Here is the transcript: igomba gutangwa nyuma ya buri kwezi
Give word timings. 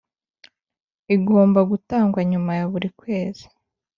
igomba 1.15 1.59
gutangwa 1.71 2.21
nyuma 2.31 2.51
ya 2.59 2.65
buri 2.71 2.89
kwezi 2.99 3.45